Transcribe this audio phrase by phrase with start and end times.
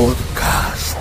[0.00, 0.96] Podcast.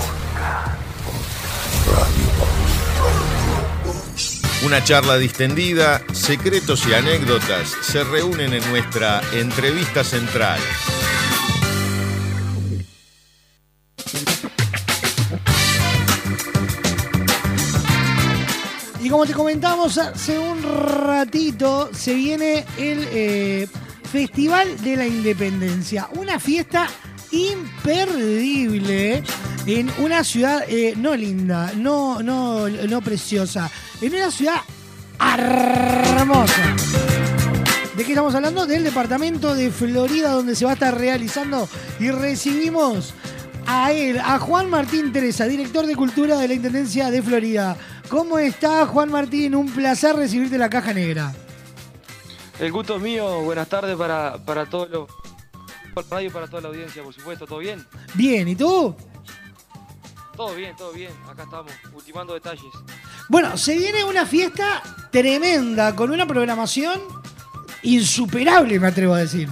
[4.65, 10.59] Una charla distendida, secretos y anécdotas se reúnen en nuestra entrevista central.
[19.02, 23.68] Y como te comentamos hace un ratito, se viene el eh,
[24.12, 26.09] Festival de la Independencia.
[26.16, 26.90] Una fiesta
[27.31, 29.23] imperdible
[29.65, 33.70] en una ciudad eh, no linda, no, no, no preciosa,
[34.01, 34.61] en una ciudad
[35.20, 36.75] hermosa.
[37.95, 38.65] ¿De qué estamos hablando?
[38.65, 41.67] Del departamento de Florida donde se va a estar realizando
[41.99, 43.13] y recibimos
[43.65, 47.75] a él, a Juan Martín Teresa, director de Cultura de la Intendencia de Florida.
[48.07, 49.53] ¿Cómo está Juan Martín?
[49.53, 51.34] Un placer recibirte en la caja negra.
[52.59, 55.07] El gusto es mío, buenas tardes para, para todos los
[56.09, 57.85] radio, para toda la audiencia, por supuesto, ¿todo bien?
[58.13, 58.95] Bien, ¿y tú?
[60.35, 62.71] Todo bien, todo bien, acá estamos, ultimando detalles.
[63.27, 67.02] Bueno, se viene una fiesta tremenda, con una programación
[67.84, 69.50] insuperable, me atrevo a decir.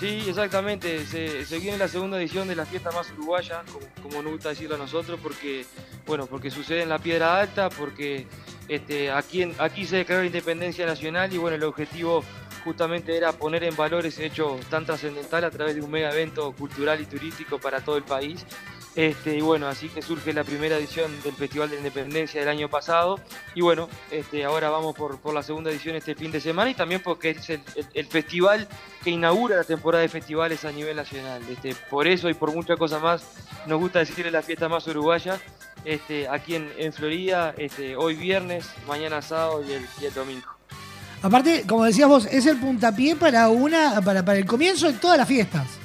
[0.00, 4.22] Sí, exactamente, se, se viene la segunda edición de la fiesta más uruguaya, como, como
[4.22, 5.64] nos gusta decirlo a nosotros, porque,
[6.06, 8.26] bueno, porque sucede en la Piedra Alta, porque
[8.66, 12.24] este, aquí, en- aquí se declaró la independencia nacional y bueno, el objetivo
[12.64, 16.52] justamente era poner en valor ese hecho tan trascendental a través de un mega evento
[16.52, 18.44] cultural y turístico para todo el país.
[18.94, 22.68] Este, y bueno, así que surge la primera edición del Festival de Independencia del año
[22.68, 23.18] pasado.
[23.54, 27.00] Y bueno, este, ahora vamos por, la segunda edición este fin de semana y también
[27.02, 28.68] porque es el, festival
[29.02, 31.42] que inaugura la temporada de festivales a nivel nacional.
[31.50, 33.24] Este, por eso y por muchas cosas más,
[33.66, 35.40] nos gusta decirle la fiesta más uruguaya.
[36.30, 37.54] Aquí en, en Florida,
[37.96, 40.61] hoy viernes, mañana sábado y el domingo.
[41.22, 45.16] Aparte, como decías vos, es el puntapié para una para, para el comienzo de todas
[45.16, 45.78] las fiestas.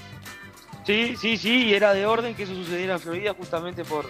[0.88, 4.06] Sí, sí, sí, y era de orden que eso sucediera en Florida justamente por,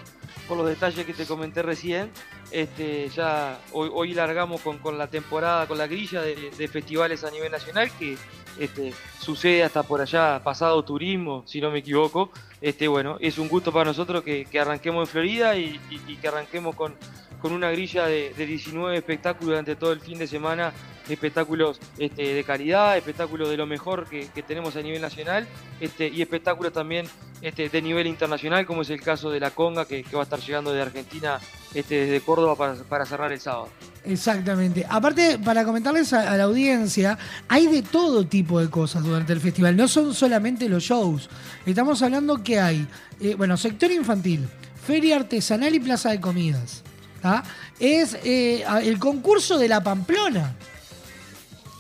[0.48, 2.12] los detalles que te comenté recién.
[2.52, 7.90] Este, ya hoy, largamos con, la temporada, con la grilla de, festivales a nivel nacional
[7.98, 8.16] que
[8.60, 12.30] este, sucede hasta por allá, pasado turismo, si no me equivoco.
[12.62, 15.80] Este, bueno, es un gusto para nosotros que, que arranquemos en Florida y
[16.22, 16.94] que arranquemos con,
[17.42, 20.74] con una grilla de, de 19 espectáculos durante todo el fin de semana,
[21.10, 25.48] espectáculos este, de calidad, espectáculos de lo mejor que, tenemos a nivel nacional
[25.80, 27.06] este, y espectáculos también
[27.42, 30.40] este, de nivel internacional, como es el caso de la Conga, que, va a estar
[30.40, 31.40] llegando de Argentina
[31.74, 33.70] este, desde Córdoba para, para cerrar el sábado.
[34.06, 34.86] Exactamente.
[34.90, 37.18] Aparte, para comentarles a, a la audiencia,
[37.48, 39.76] hay de todo tipo de cosas durante el festival.
[39.76, 41.30] No son solamente los shows.
[41.66, 42.88] Estamos hablando que hay,
[43.20, 44.48] eh, bueno, sector infantil,
[44.86, 46.84] feria artesanal y plaza de comidas.
[47.22, 47.44] ¿Tá?
[47.80, 50.56] Es eh, el concurso de la Pamplona.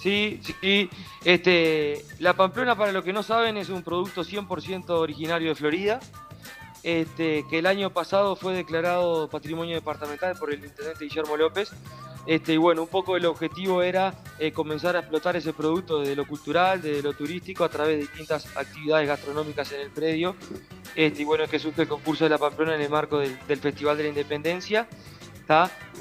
[0.01, 0.89] Sí, sí.
[1.25, 5.99] Este, la Pamplona, para los que no saben, es un producto 100% originario de Florida,
[6.83, 11.71] este, que el año pasado fue declarado patrimonio departamental por el intendente Guillermo López.
[12.27, 16.15] Este, y bueno, un poco el objetivo era eh, comenzar a explotar ese producto desde
[16.15, 20.35] lo cultural, desde lo turístico, a través de distintas actividades gastronómicas en el predio.
[20.95, 23.59] Este, y bueno, es que surge el concurso de la Pamplona en el marco del
[23.59, 24.87] Festival de la Independencia.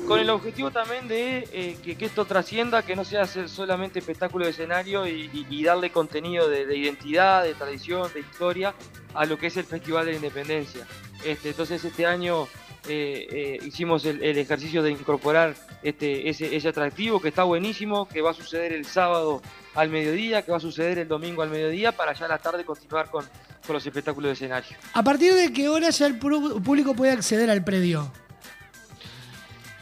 [0.06, 4.50] Con el objetivo también de eh, que, esto trascienda, que no sea solamente espectáculo de
[4.50, 8.74] escenario y, darle contenido de, de identidad, de tradición, de historia
[9.14, 10.86] a lo que es el Festival de la Independencia.
[11.24, 12.46] Este, entonces este año
[12.88, 18.30] eh, eh, hicimos el, ejercicio de incorporar este, ese, atractivo que está buenísimo, que va
[18.30, 19.42] a suceder el sábado
[19.74, 22.64] al mediodía, que va a suceder el domingo al mediodía, para ya a la tarde
[22.64, 23.24] continuar con,
[23.68, 24.76] los espectáculos de escenario.
[24.92, 28.12] ¿A partir de qué hora ya el público puede acceder al predio?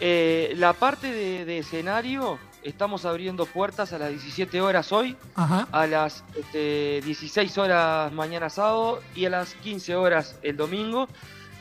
[0.01, 5.69] Eh, la parte de, de escenario, estamos abriendo puertas a las 17 horas hoy, Ajá.
[5.71, 11.09] a las este, 16 horas mañana sábado y a las 15 horas el domingo.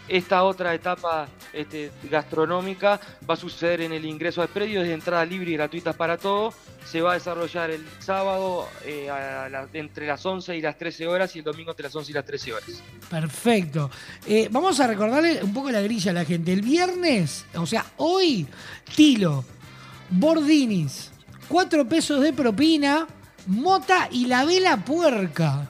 [0.07, 2.99] Esta otra etapa este, gastronómica
[3.29, 6.17] va a suceder en el ingreso al predio, es de entrada libre y gratuita para
[6.17, 6.53] todos.
[6.85, 11.07] Se va a desarrollar el sábado eh, a la- entre las 11 y las 13
[11.07, 12.83] horas y el domingo entre las 11 y las 13 horas.
[13.09, 13.89] Perfecto.
[14.27, 16.51] Eh, vamos a recordarle un poco la grilla a la gente.
[16.51, 18.45] El viernes, o sea, hoy,
[18.95, 19.45] Tilo,
[20.09, 21.11] Bordinis,
[21.47, 23.07] cuatro pesos de propina,
[23.47, 25.69] mota y la vela puerca.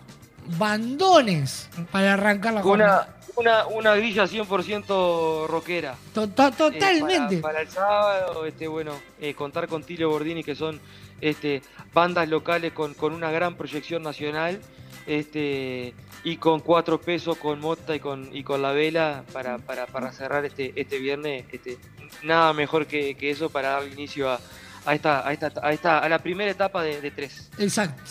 [0.57, 3.15] Bandones para arrancar la jornada.
[3.35, 5.95] Una, una grilla 100% rockera.
[6.13, 7.37] To- to- Eh, Totalmente.
[7.37, 10.79] para, para el sábado, este, bueno, eh, contar con Tilio Bordini, que son
[11.21, 11.61] este,
[11.93, 14.59] bandas locales con, con una gran proyección nacional,
[15.05, 15.93] este,
[16.23, 20.11] y con cuatro pesos, con Mota y con, y con la vela, para, para, para
[20.11, 21.45] cerrar este, este viernes.
[21.51, 21.77] Este,
[22.23, 24.39] nada mejor que, que eso para dar inicio a,
[24.85, 27.49] a esta, a esta, a esta, a la primera etapa de, de tres.
[27.57, 28.01] Exacto.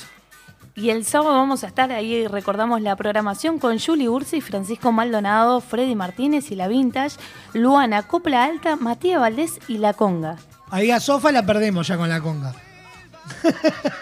[0.75, 5.61] Y el sábado vamos a estar ahí, recordamos la programación con Julie Ursi, Francisco Maldonado,
[5.61, 7.17] Freddy Martínez y La Vintage,
[7.53, 10.39] Luana, Copla Alta, Matías Valdés y La Conga.
[10.71, 12.55] Ahí a Sofa la perdemos ya con La Conga.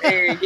[0.03, 0.39] Eh,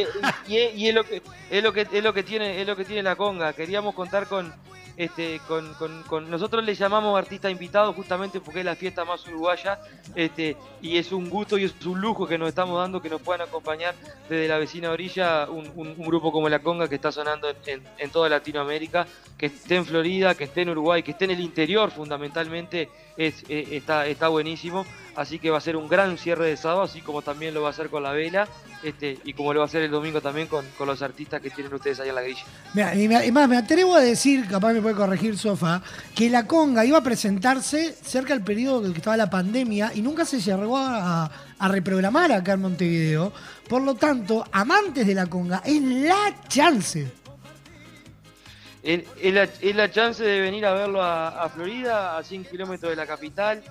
[0.49, 3.05] y, es lo que es lo que es lo que tiene es lo que tiene
[3.05, 4.53] la conga queríamos contar con
[4.97, 5.75] este, con,
[6.07, 9.81] con, nosotros le llamamos artista invitado justamente porque es la fiesta más uruguaya
[10.15, 13.21] este, y es un gusto y es un lujo que nos estamos dando que nos
[13.21, 13.95] puedan acompañar
[14.29, 15.65] desde la vecina orilla un,
[16.05, 19.07] grupo como La Conga que está sonando en, toda Latinoamérica,
[19.37, 23.45] que esté en Florida, que esté en Uruguay, que esté en el interior fundamentalmente, es,
[23.49, 24.87] eh, está, está buenísimo.
[25.17, 27.69] Así que va a ser un gran cierre de sábado, así como también lo va
[27.69, 28.49] a hacer con la vela
[28.85, 31.73] este, y como lo va a hacer el domingo también con, los artistas que tienen
[31.73, 32.45] ustedes ahí en la grilla.
[32.75, 35.83] Mira, y más, me atrevo a decir, capaz me puede corregir Sofa,
[36.15, 40.27] que la conga iba a presentarse cerca del periodo que estaba la pandemia y nunca
[40.27, 41.31] se llegó a,
[41.61, 43.33] reprogramar acá en Montevideo.
[43.69, 47.11] Por lo tanto, amantes de la conga, es la chance.
[48.85, 53.07] Es, la, chance de venir a verlo a, a Florida, a 100 kilómetros de la
[53.07, 53.63] capital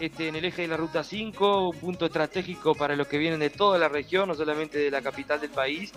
[0.00, 3.40] este, en el eje de la Ruta 5, un punto estratégico para los que vienen
[3.40, 5.92] de toda la región, no solamente de la capital del país,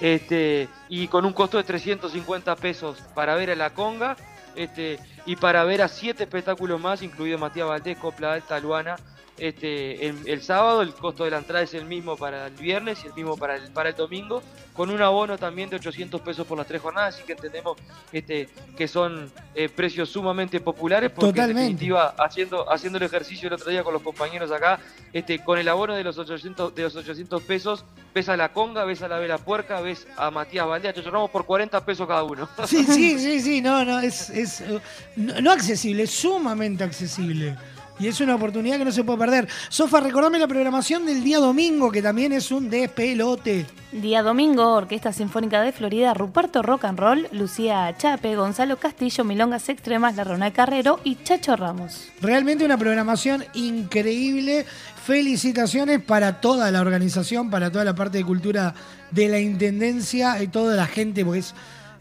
[0.00, 4.16] este, y con un costo de 350 pesos para ver a la conga
[4.54, 8.96] este, y para ver a siete espectáculos más, incluido Matías Valdés, Copla Alta, Luana,
[9.38, 13.08] este, el, sábado el costo de la entrada es el mismo para el viernes y
[13.08, 14.42] el mismo para el, para el domingo,
[14.72, 17.76] con un abono también de 800 pesos por las tres jornadas, así que entendemos
[18.12, 23.54] este, que son eh, precios sumamente populares, porque en definitiva, haciendo, haciendo el ejercicio el
[23.54, 24.80] otro día con los compañeros acá,
[25.12, 27.84] este, con el abono de los 800, de los 800 pesos,
[28.14, 31.44] ves a la conga, ves a la vela puerca, ves a Matías Valdés, lloramos por
[31.44, 32.48] 40 pesos cada uno.
[32.66, 34.80] Sí, sí, sí, sí, no, no, es, es eh,
[35.16, 37.56] no accesible, es sumamente accesible.
[37.98, 39.48] Y es una oportunidad que no se puede perder.
[39.68, 43.66] Sofa, recordame la programación del día domingo, que también es un despelote.
[43.92, 49.70] Día domingo, Orquesta Sinfónica de Florida, Ruperto Rock and Roll, Lucía Chape, Gonzalo Castillo, Milongas
[49.70, 52.08] Extremas, La Ronald Carrero y Chacho Ramos.
[52.20, 54.66] Realmente una programación increíble.
[55.04, 58.74] Felicitaciones para toda la organización, para toda la parte de cultura
[59.10, 61.44] de la Intendencia y toda la gente, porque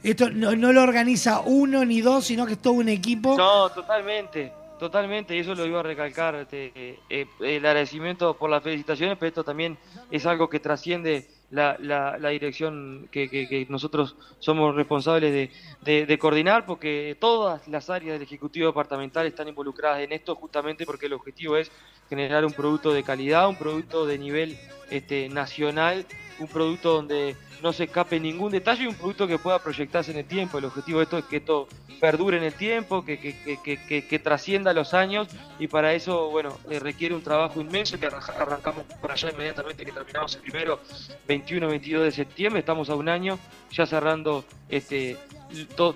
[0.04, 3.38] esto no, no lo organiza uno ni dos, sino que es todo un equipo.
[3.38, 4.65] No, totalmente.
[4.80, 9.30] Totalmente, y eso lo iba a recalcar, este, eh, el agradecimiento por las felicitaciones, pero
[9.30, 9.78] esto también
[10.12, 15.50] es algo que trasciende la, la, dirección que, nosotros somos responsables
[15.82, 20.86] de, de, coordinar, porque todas las áreas del Ejecutivo Departamental están involucradas en esto justamente
[20.86, 21.72] porque el objetivo es
[22.10, 24.58] generar un producto de calidad, un producto de nivel
[24.90, 26.06] este, nacional,
[26.40, 30.18] un producto donde no se escape ningún detalle y un producto que pueda proyectarse en
[30.18, 30.58] el tiempo.
[30.58, 31.68] El objetivo de esto es que esto
[32.00, 35.28] perdure en el tiempo, que, que, trascienda los años
[35.60, 39.92] y para eso, bueno, eh, requiere un trabajo inmenso que arrancamos por allá inmediatamente que
[39.92, 40.80] terminamos el primero,
[41.28, 43.40] 21-22 de septiembre, estamos a un año
[43.72, 45.18] ya cerrando este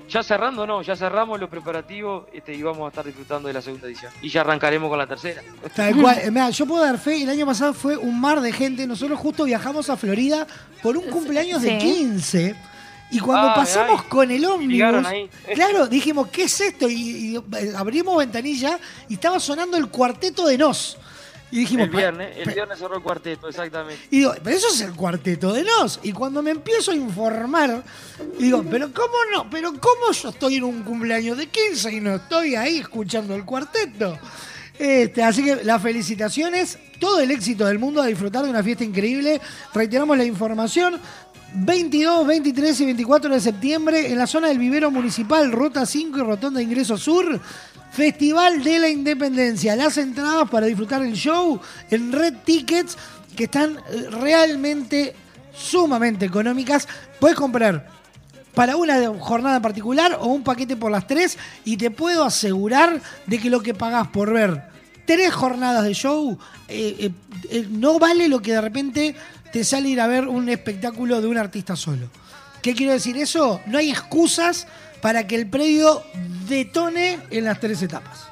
[0.07, 3.61] ya cerrando no, ya cerramos los preparativos este, y vamos a estar disfrutando de la
[3.61, 4.11] segunda edición.
[4.21, 5.41] Y ya arrancaremos con la tercera.
[5.77, 9.45] Eh, yo puedo dar fe, el año pasado fue un mar de gente, nosotros justo
[9.45, 10.47] viajamos a Florida
[10.81, 12.55] por un cumpleaños de 15.
[13.11, 15.07] Y cuando pasamos con el ómnibus,
[15.53, 16.87] claro, dijimos, ¿qué es esto?
[16.87, 20.97] Y, eh, abrimos ventanilla y estaba sonando el cuarteto de Nos.
[21.51, 24.01] Y dijimos, el viernes, el viernes cerró el cuarteto, exactamente.
[24.11, 25.99] Y digo, pero eso es el cuarteto de Nos.
[26.03, 27.83] Y cuando me empiezo a informar,
[28.37, 29.49] digo, pero ¿cómo no?
[29.49, 33.45] Pero ¿cómo yo estoy en un cumpleaños de 15 y no estoy ahí escuchando el
[33.45, 34.17] cuarteto?
[34.79, 38.85] Este, así que las felicitaciones, todo el éxito del mundo a disfrutar de una fiesta
[38.85, 39.41] increíble.
[39.73, 41.01] Reiteramos la información.
[41.53, 46.21] 22, 23 y 24 de septiembre en la zona del vivero municipal, Ruta 5 y
[46.21, 47.39] Rotonda Ingreso Sur.
[47.91, 49.75] Festival de la Independencia.
[49.75, 52.95] Las entradas para disfrutar el show en Red Tickets,
[53.35, 55.15] que están eh, realmente
[55.55, 56.87] sumamente económicas.
[57.19, 57.87] Puedes comprar
[58.53, 63.39] para una jornada particular o un paquete por las tres y te puedo asegurar de
[63.39, 64.69] que lo que pagás por ver
[65.09, 66.37] tres jornadas de show
[66.67, 67.11] eh,
[67.49, 69.15] eh, no vale lo que de repente
[69.51, 72.07] te sale ir a ver un espectáculo de un artista solo.
[72.61, 73.61] ¿Qué quiero decir eso?
[73.65, 74.67] No hay excusas
[75.01, 76.03] para que el predio
[76.47, 78.27] detone en las tres etapas.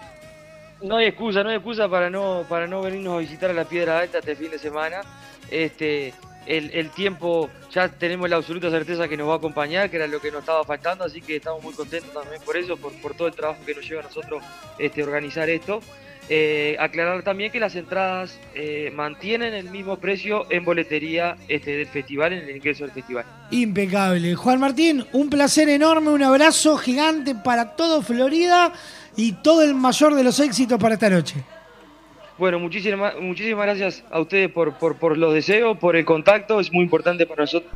[0.82, 3.66] No hay excusa, no hay excusa para no, para no venirnos a visitar a la
[3.66, 5.02] Piedra Alta este fin de semana.
[5.50, 6.14] Este,
[6.46, 10.22] el, tiempo ya tenemos la absoluta certeza que nos va a acompañar, que era lo
[10.22, 13.28] que nos estaba faltando, así que estamos muy contentos también por eso, por, por todo
[13.28, 14.44] el trabajo que nos lleva a nosotros
[14.78, 15.82] este, organizar esto.
[16.30, 21.88] Eh, aclarar también que las entradas eh, mantienen el mismo precio en boletería este, del
[21.88, 23.26] festival, en el ingreso del festival.
[23.52, 24.36] Impecable.
[24.36, 28.74] Juan Martín, un placer enorme, un abrazo gigante para todo Florida
[29.16, 31.36] y todo el mayor de los éxitos para esta noche.
[32.38, 36.72] Bueno, muchísimas, muchísimas gracias a ustedes por, por, por los deseos, por el contacto, es
[36.72, 37.72] muy importante para nosotros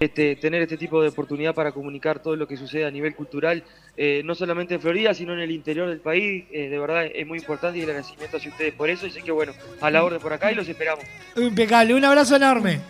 [0.00, 3.64] este, tener este tipo de oportunidad para comunicar todo lo que sucede a nivel cultural,
[3.96, 6.44] eh, no solamente en Florida, sino en el interior del país.
[6.52, 9.06] Eh, de verdad es muy importante y el agradecimiento hacia ustedes por eso.
[9.06, 11.04] Y sé que, bueno, a la orden por acá y los esperamos.
[11.36, 12.80] Impecable, un abrazo enorme.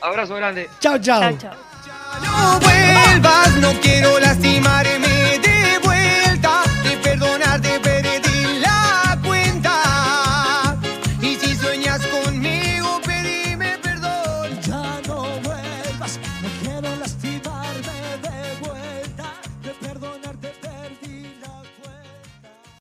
[0.00, 0.68] Abrazo grande.
[0.80, 1.20] Chao, chao.
[1.20, 1.70] Chao, chao.
[2.22, 3.79] No vuelvas, no